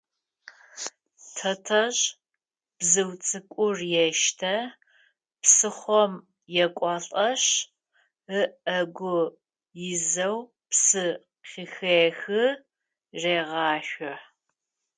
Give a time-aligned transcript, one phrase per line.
[1.35, 2.03] Тэтэжъ
[2.77, 4.55] бзыу цӏыкӏур ештэ,
[5.41, 6.13] псыхъом
[6.63, 7.49] екӏуалӏэшъ,
[8.39, 9.21] ыӏэгу
[9.89, 10.37] изэу
[10.69, 11.05] псы
[11.49, 12.43] къыхехы,
[13.21, 14.13] регъашъо.